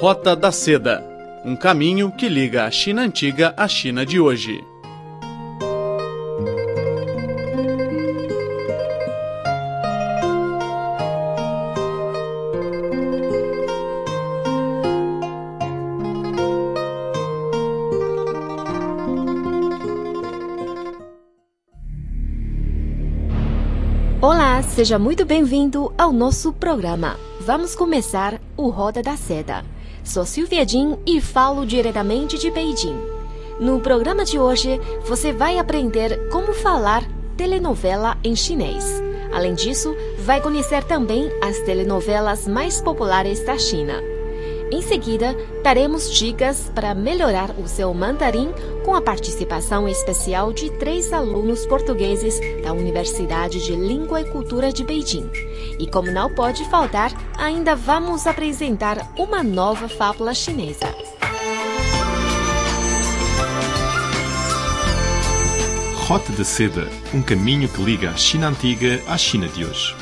[0.00, 4.64] Rota da Seda um caminho que liga a China antiga à China de hoje.
[24.20, 27.16] Olá, seja muito bem-vindo ao nosso programa.
[27.42, 29.73] Vamos começar o Roda da Seda.
[30.04, 32.96] Sou Silvia Jin e falo diretamente de Beijing.
[33.58, 37.02] No programa de hoje, você vai aprender como falar
[37.38, 39.02] telenovela em chinês.
[39.32, 44.13] Além disso, vai conhecer também as telenovelas mais populares da China.
[44.70, 48.52] Em seguida, daremos dicas para melhorar o seu mandarim
[48.84, 54.82] com a participação especial de três alunos portugueses da Universidade de Língua e Cultura de
[54.82, 55.30] Beijing.
[55.78, 60.94] E como não pode faltar, ainda vamos apresentar uma nova fábula chinesa.
[66.06, 69.94] Rota de Seda um caminho que liga a China antiga à China de hoje.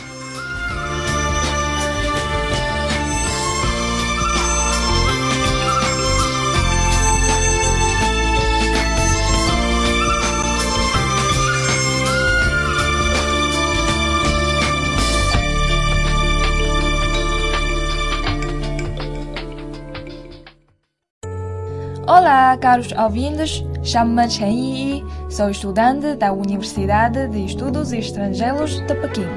[22.22, 23.64] Olá, caros ouvintes.
[23.84, 29.28] Chamo-me Chen Yi, sou estudante da Universidade de Estudos Estrangeiros de Pequim.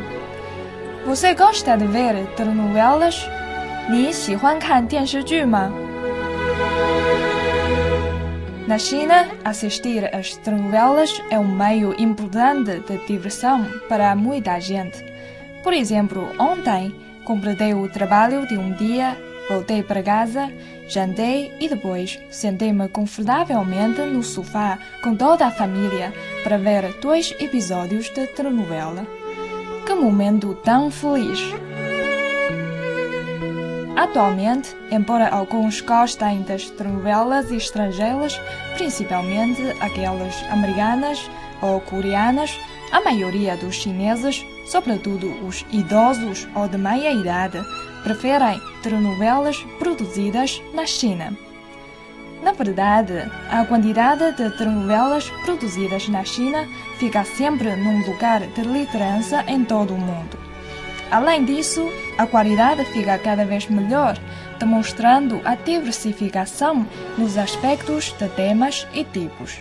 [1.06, 3.26] Você gosta de ver telenovelas?
[3.88, 5.70] 你喜欢看电视剧吗？
[8.68, 15.04] Na China, assistir às telenovelas é um meio importante de diversão para muita gente.
[15.64, 19.16] Por exemplo, ontem completei o trabalho de um dia
[19.47, 20.51] Voltei para casa,
[20.87, 26.11] jantei e depois sentei-me confortavelmente no sofá com toda a família
[26.43, 29.05] para ver dois episódios de telenovela.
[29.85, 31.39] Que momento tão feliz!
[33.95, 38.39] Atualmente, embora alguns gostem das telenovelas estrangeiras,
[38.75, 41.29] principalmente aquelas americanas
[41.61, 42.51] ou coreanas,
[42.91, 47.59] a maioria dos chineses, sobretudo os idosos ou de meia idade,
[48.03, 51.35] preferem telenovelas produzidas na China.
[52.43, 56.67] Na verdade, a quantidade de telenovelas produzidas na China
[56.99, 60.37] fica sempre num lugar de liderança em todo o mundo.
[61.09, 61.87] Além disso,
[62.17, 64.17] a qualidade fica cada vez melhor,
[64.59, 66.85] demonstrando a diversificação
[67.17, 69.59] nos aspectos de temas e tipos.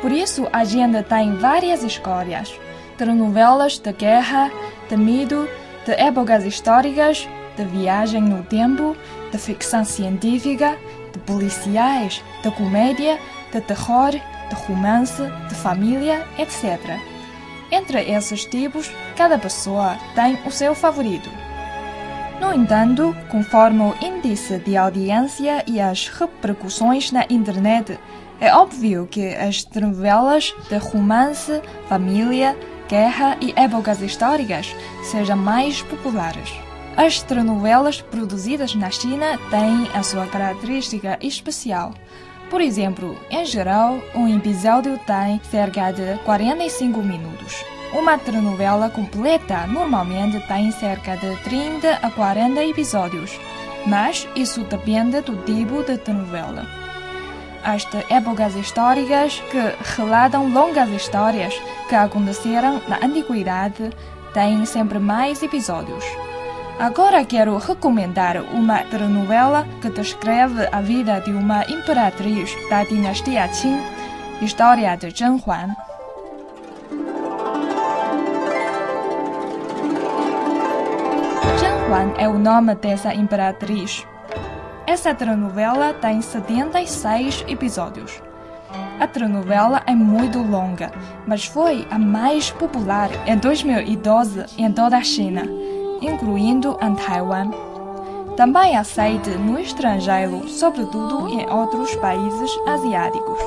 [0.00, 2.52] Por isso, a gente tem várias escolhas:
[3.00, 4.50] telenovelas de guerra,
[4.90, 5.48] de medo,
[5.86, 8.94] de épocas históricas, de viagem no tempo,
[9.32, 10.76] de ficção científica,
[11.10, 13.18] de policiais, de comédia,
[13.50, 16.78] de terror, de romance, de família, etc.
[17.72, 21.30] Entre esses tipos, cada pessoa tem o seu favorito.
[22.38, 27.98] No entanto, conforme o índice de audiência e as repercussões na internet,
[28.38, 32.54] é óbvio que as novelas de romance, família,
[32.90, 34.74] guerra e épocas históricas
[35.04, 36.52] sejam mais populares.
[36.96, 41.94] As telenovelas produzidas na China têm a sua característica especial.
[42.50, 47.64] Por exemplo, em geral, um episódio tem cerca de 45 minutos.
[47.92, 53.38] Uma telenovela completa normalmente tem cerca de 30 a 40 episódios,
[53.86, 56.66] mas isso depende do tipo de telenovela.
[57.62, 61.54] As épocas históricas que relatam longas histórias
[61.90, 63.90] que aconteceram na antiguidade
[64.32, 66.04] têm sempre mais episódios.
[66.78, 73.76] Agora quero recomendar uma telenovela que descreve a vida de uma imperatriz da dinastia Qin,
[74.40, 75.74] História de Zhen Huan.
[81.58, 84.06] Zhen Huan é o nome dessa imperatriz.
[84.86, 88.29] Essa telenovela tem 76 episódios.
[89.00, 90.92] A telenovela é muito longa,
[91.26, 95.42] mas foi a mais popular em 2012 em toda a China
[96.00, 97.50] incluindo em Taiwan.
[98.36, 103.38] Também aceite no estrangeiro, sobretudo em outros países asiáticos.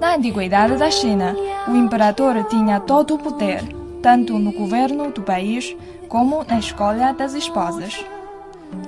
[0.00, 1.34] Na antiguidade da China,
[1.66, 3.62] o imperador tinha todo o poder,
[4.00, 5.76] tanto no governo do país
[6.08, 8.04] como na escolha das esposas.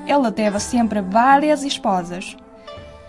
[0.07, 2.37] Ele teve sempre várias esposas.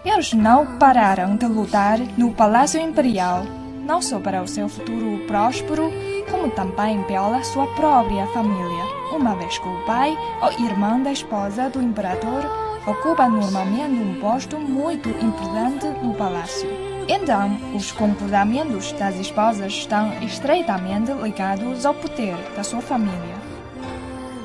[0.06, 3.44] Eles não pararam de lutar no Palácio Imperial,
[3.86, 5.92] não só para o seu futuro próspero,
[6.30, 11.70] como também pela sua própria família uma vez que o pai ou irmã da esposa
[11.70, 12.44] do imperador
[12.86, 16.70] ocupa normalmente um posto muito importante no palácio.
[17.08, 23.36] Então, os comportamentos das esposas estão estreitamente ligados ao poder da sua família.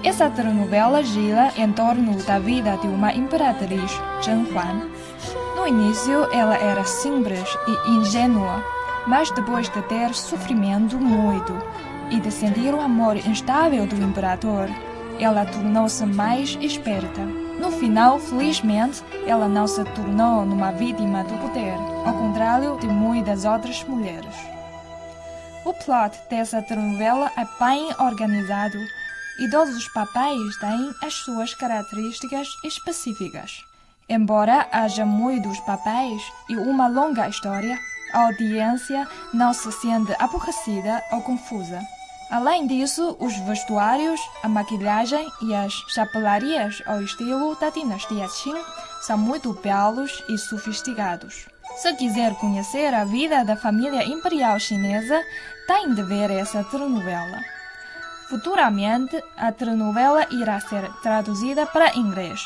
[0.03, 3.91] Essa telenovela gira em torno da vida de uma imperatriz,
[4.23, 4.89] Zhen Huan.
[5.61, 8.65] No início, ela era simples e ingênua,
[9.07, 11.53] mas depois de ter sofrimento muito
[12.11, 14.71] e de sentir o amor instável do imperador,
[15.19, 17.21] ela tornou-se mais esperta.
[17.61, 21.75] No final, felizmente, ela não se tornou numa vítima do poder,
[22.07, 24.35] ao contrário de muitas outras mulheres.
[25.67, 28.79] O plot dessa telenovela é bem organizado
[29.39, 33.70] e todos os papéis têm as suas características específicas.
[34.11, 37.79] Embora haja muitos papéis e uma longa história,
[38.13, 41.81] a audiência não se sente aborrecida ou confusa.
[42.29, 48.61] Além disso, os vestuários, a maquilhagem e as chapelarias ao estilo da dinastia Qing
[49.03, 51.47] são muito belos e sofisticados.
[51.77, 55.23] Se quiser conhecer a vida da família imperial chinesa,
[55.69, 57.39] tem de ver essa telenovela.
[58.29, 62.41] Futuramente, a telenovela irá ser traduzida para inglês.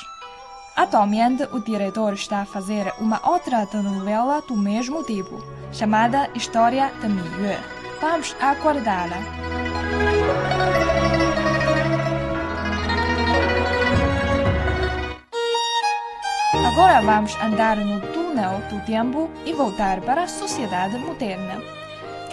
[0.76, 5.42] Atualmente, o diretor está a fazer uma outra telenovela do mesmo tipo,
[5.72, 7.56] chamada História de Miyue.
[8.00, 9.18] Vamos aguardá-la.
[16.66, 21.62] Agora vamos andar no túnel do tempo e voltar para a sociedade moderna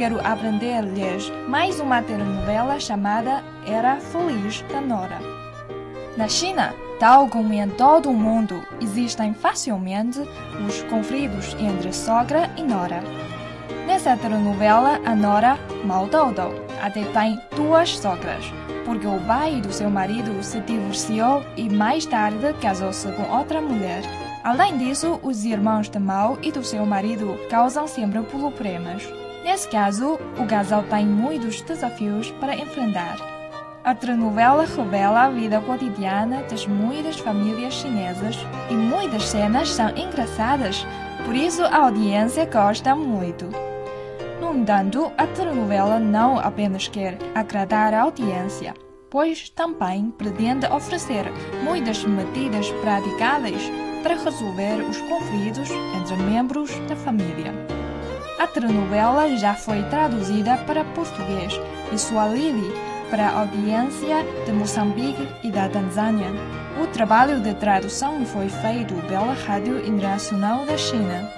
[0.02, 5.20] quero aprender-lhes mais uma telenovela chamada Era Feliz da Nora.
[6.18, 10.20] Na China, tal como em todo o mundo, existem facilmente
[10.68, 13.02] os conflitos entre sogra e nora.
[13.88, 18.44] Nessa telenovela, a nora, Mao-Dodo, até tem duas sogras,
[18.86, 24.04] porque o pai do seu marido se divorciou e mais tarde casou-se com outra mulher.
[24.44, 29.08] Além disso, os irmãos de Mao e do seu marido causam sempre problemas.
[29.46, 33.31] Nesse caso, o casal tem muitos desafios para enfrentar.
[33.84, 38.38] A telenovela revela a vida cotidiana das muitas famílias chinesas
[38.70, 40.86] e muitas cenas são engraçadas,
[41.26, 43.50] por isso a audiência gosta muito.
[44.40, 48.76] No entanto, a telenovela não apenas quer agradar a audiência,
[49.10, 51.26] pois também pretende oferecer
[51.64, 53.64] muitas medidas praticáveis
[54.04, 55.70] para resolver os conflitos
[56.00, 57.52] entre membros da família.
[58.38, 61.60] A telenovela já foi traduzida para português
[61.92, 66.32] e Swahili para a audiência de Moçambique e da Tanzânia.
[66.82, 71.30] O trabalho de tradução foi feito pela Rádio Internacional da China.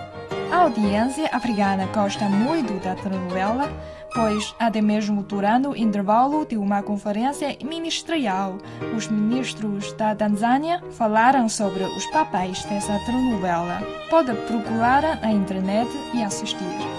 [0.52, 3.68] A audiência africana gosta muito da telenovela,
[4.14, 8.60] pois, até mesmo durante o intervalo de uma conferência ministerial,
[8.96, 13.82] os ministros da Tanzânia falaram sobre os papéis dessa telenovela.
[14.12, 16.93] Pode procurar na internet e assistir.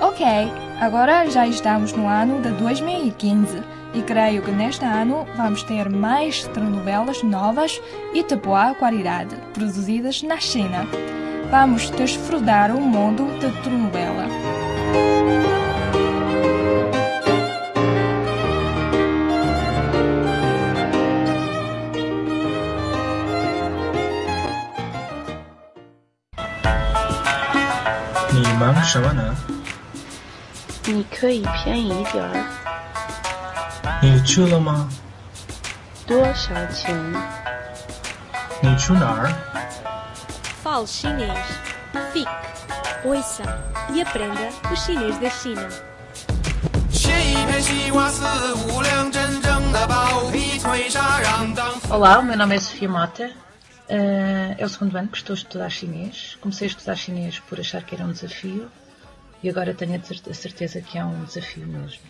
[0.00, 0.24] Ok,
[0.80, 6.46] agora já estamos no ano de 2015 e creio que neste ano vamos ter mais
[6.48, 7.80] telenovelas novas
[8.14, 10.86] e de boa qualidade produzidas na China.
[11.50, 14.26] Vamos desfrutar o mundo de telenovela.
[28.32, 29.53] Ni 忙什么呢？
[30.86, 32.44] 你可以便宜点儿。
[34.02, 34.88] 你去了吗？
[36.06, 36.94] 多少钱？
[38.62, 39.32] 你去哪儿？
[40.64, 41.38] Fale chinês.
[42.12, 42.28] Fique,
[43.04, 43.42] ouça
[43.92, 45.68] e aprenda o chinês da China.
[51.88, 53.30] Olá, o meu nome é Sofia Mota.
[53.88, 56.36] Uh, é o segundo ano que estou a estudar chinês.
[56.40, 58.70] Comecei a estudar chinês por achar que era um desafio
[59.45, 62.01] e agora tenho a certeza que é um desafio mesmo.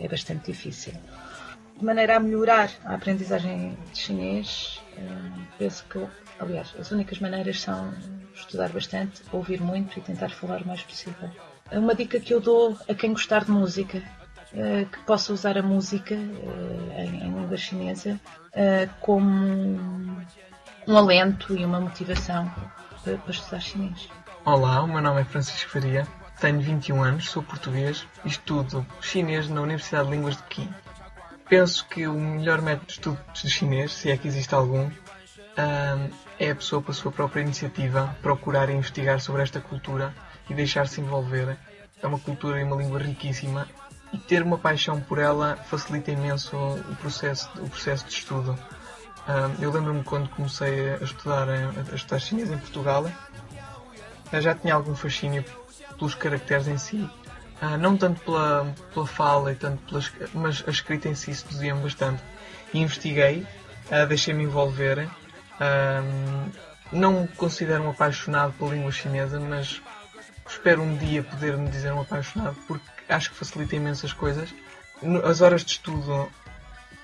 [0.00, 0.94] É bastante difícil.
[1.76, 5.02] De maneira a melhorar a aprendizagem de chinês, eh,
[5.58, 6.02] penso que,
[6.40, 7.92] aliás, as únicas maneiras são
[8.34, 11.30] estudar bastante, ouvir muito e tentar falar o mais possível.
[11.70, 14.02] Uma dica que eu dou a quem gostar de música,
[14.54, 18.18] eh, que possa usar a música eh, em língua chinesa
[19.00, 19.28] como
[20.86, 22.50] um alento e uma motivação
[23.04, 24.08] para estudar chinês.
[24.46, 26.06] Olá, o meu nome é Francisco Faria
[26.40, 30.72] tenho 21 anos, sou português e estudo chinês na Universidade de Línguas de Pequim.
[31.48, 34.90] Penso que o melhor método de estudo de chinês, se é que existe algum,
[36.38, 40.14] é a pessoa, pela sua própria iniciativa, procurar investigar sobre esta cultura
[40.48, 41.56] e deixar-se envolver.
[42.00, 43.66] É uma cultura e uma língua riquíssima
[44.12, 48.56] e ter uma paixão por ela facilita imenso o processo, o processo de estudo.
[49.60, 53.10] eu lembro-me quando comecei a estudar, a estudar chinês em Portugal,
[54.30, 55.44] eu já tinha algum fascínio
[55.98, 57.10] pelos caracteres em si.
[57.60, 60.02] Uh, não tanto pela, pela fala, e tanto pela,
[60.32, 62.22] mas a escrita em si seduzia-me bastante.
[62.72, 63.46] E investiguei,
[63.90, 65.08] uh, deixei-me envolver.
[65.60, 66.50] Uh,
[66.92, 69.82] não me considero um apaixonado pela língua chinesa, mas
[70.48, 74.54] espero um dia poder me dizer um apaixonado, porque acho que facilita imensas coisas.
[75.24, 76.28] As horas de estudo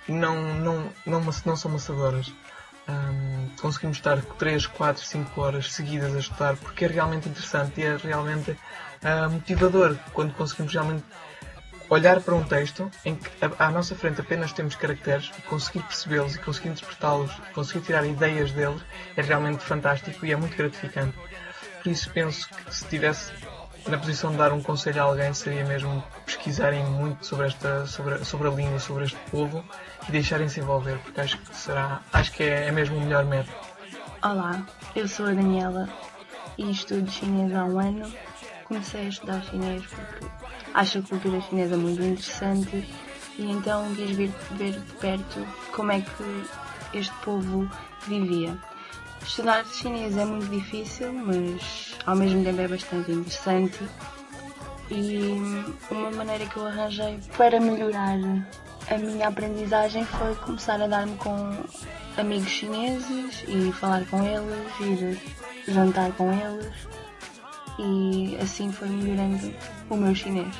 [0.09, 2.33] não, não, não, não são maçadoras.
[2.87, 7.85] Um, conseguimos estar 3, 4, 5 horas seguidas a estudar porque é realmente interessante e
[7.85, 11.03] é realmente uh, motivador quando conseguimos realmente
[11.89, 16.35] olhar para um texto em que à nossa frente apenas temos caracteres e conseguir percebê-los
[16.35, 18.83] e conseguir interpretá-los, conseguir tirar ideias deles
[19.17, 21.17] é realmente fantástico e é muito gratificante.
[21.83, 23.33] Por isso penso que se tivesse
[23.89, 28.25] na posição de dar um conselho a alguém seria mesmo pesquisarem muito sobre esta sobre,
[28.25, 29.65] sobre a língua, sobre este povo
[30.09, 33.57] e deixarem-se envolver, porque acho que será acho que é, é mesmo o melhor método.
[34.23, 35.89] Olá, eu sou a Daniela
[36.57, 38.11] e estudo chinês há um ano.
[38.65, 40.27] Comecei a estudar chinês porque
[40.73, 42.89] acho a cultura chinesa muito interessante
[43.39, 47.69] e então quis vir ver de perto como é que este povo
[48.07, 48.57] vivia.
[49.27, 53.81] Estudar chinês é muito difícil, mas ao mesmo tempo é bastante interessante.
[54.91, 58.19] E uma maneira que eu arranjei para melhorar
[58.91, 61.65] a minha aprendizagem foi começar a dar-me com
[62.19, 66.75] amigos chineses e falar com eles, ir jantar com eles.
[67.79, 69.55] E assim foi melhorando
[69.89, 70.55] o meu chinês.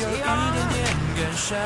[0.00, 0.26] 有一点
[0.72, 0.74] 点
[1.16, 1.58] 根深。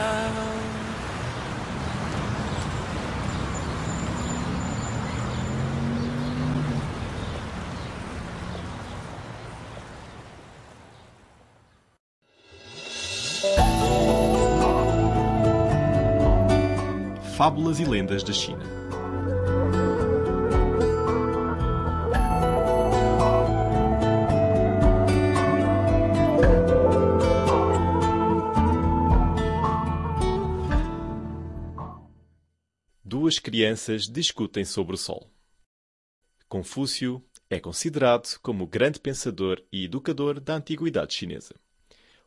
[17.39, 18.82] Fábulas e lendas da China.
[33.34, 35.28] Duas crianças discutem sobre o Sol.
[36.48, 41.56] Confúcio é considerado como o grande pensador e educador da antiguidade chinesa.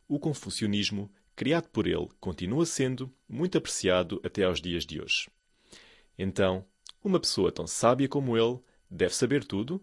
[0.08, 5.30] O confucionismo criado por ele, continua sendo muito apreciado até aos dias de hoje.
[6.18, 6.66] Então,
[7.04, 8.58] uma pessoa tão sábia como ele
[8.90, 9.80] deve saber tudo?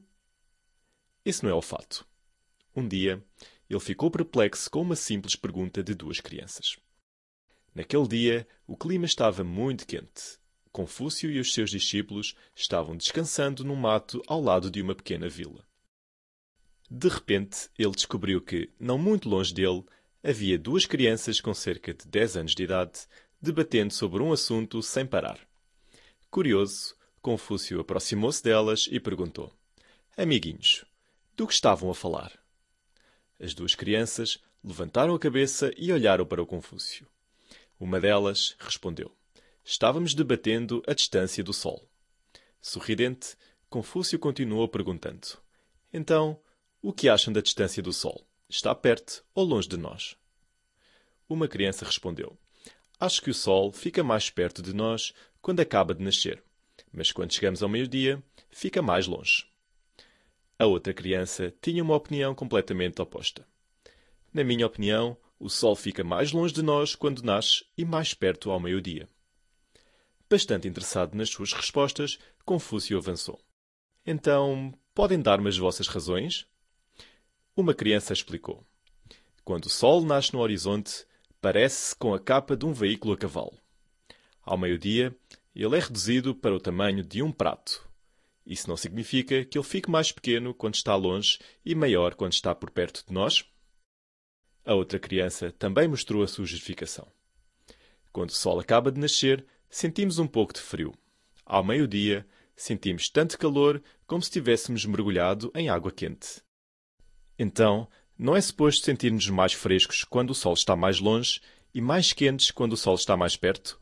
[1.23, 2.05] Esse não é o fato.
[2.75, 3.25] Um dia,
[3.69, 6.75] ele ficou perplexo com uma simples pergunta de duas crianças.
[7.73, 10.42] Naquele dia, o clima estava muito quente.
[10.73, 15.63] Confúcio e os seus discípulos estavam descansando num mato ao lado de uma pequena vila.
[16.89, 19.85] De repente, ele descobriu que, não muito longe dele,
[20.23, 23.01] havia duas crianças com cerca de 10 anos de idade
[23.39, 25.39] debatendo sobre um assunto sem parar.
[26.31, 29.53] Curioso, Confúcio aproximou-se delas e perguntou:
[30.17, 30.83] Amiguinhos,
[31.37, 32.31] do que estavam a falar?
[33.39, 37.05] As duas crianças levantaram a cabeça e olharam para o Confúcio.
[37.79, 39.15] Uma delas respondeu:
[39.65, 41.87] Estávamos debatendo a distância do Sol.
[42.61, 43.37] Sorridente,
[43.69, 45.25] Confúcio continuou perguntando:
[45.91, 46.37] Então,
[46.81, 48.27] o que acham da distância do Sol?
[48.49, 50.17] Está perto ou longe de nós?
[51.29, 52.37] Uma criança respondeu:
[52.99, 56.43] Acho que o Sol fica mais perto de nós quando acaba de nascer,
[56.91, 59.47] mas quando chegamos ao meio-dia, fica mais longe.
[60.59, 63.47] A outra criança tinha uma opinião completamente oposta.
[64.33, 68.51] Na minha opinião, o Sol fica mais longe de nós quando nasce e mais perto
[68.51, 69.07] ao meio-dia.
[70.33, 73.39] Bastante interessado nas suas respostas, Confúcio avançou.
[74.03, 76.47] Então, podem dar-me as vossas razões?
[77.55, 78.65] Uma criança explicou.
[79.43, 81.05] Quando o sol nasce no horizonte,
[81.39, 83.55] parece-se com a capa de um veículo a cavalo.
[84.41, 85.15] Ao meio-dia,
[85.55, 87.87] ele é reduzido para o tamanho de um prato.
[88.43, 92.55] Isso não significa que ele fique mais pequeno quando está longe e maior quando está
[92.55, 93.45] por perto de nós?
[94.65, 97.07] A outra criança também mostrou a sua justificação.
[98.11, 100.93] Quando o sol acaba de nascer, sentimos um pouco de frio.
[101.43, 106.43] Ao meio-dia, sentimos tanto calor como se tivéssemos mergulhado em água quente.
[107.39, 111.41] Então, não é suposto sentir-nos mais frescos quando o sol está mais longe
[111.73, 113.81] e mais quentes quando o sol está mais perto?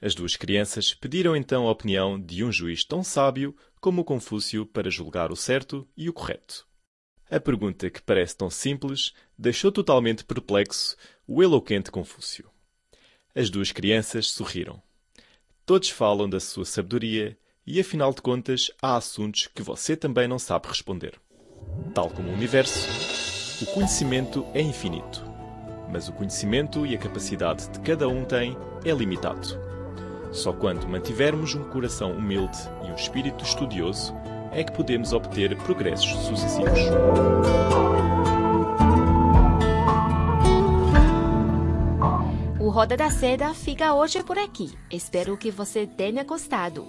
[0.00, 4.90] As duas crianças pediram então a opinião de um juiz tão sábio como Confúcio para
[4.90, 6.68] julgar o certo e o correto.
[7.28, 12.51] A pergunta que parece tão simples deixou totalmente perplexo o eloquente Confúcio.
[13.34, 14.82] As duas crianças sorriram.
[15.64, 17.34] Todos falam da sua sabedoria
[17.66, 21.14] e, afinal de contas, há assuntos que você também não sabe responder.
[21.94, 22.88] Tal como o universo,
[23.62, 25.24] o conhecimento é infinito,
[25.90, 29.58] mas o conhecimento e a capacidade de cada um tem é limitado.
[30.30, 34.12] Só quando mantivermos um coração humilde e um espírito estudioso
[34.50, 36.80] é que podemos obter progressos sucessivos.
[42.72, 44.72] Roda da Seda fica hoje por aqui.
[44.90, 46.86] Espero que você tenha gostado.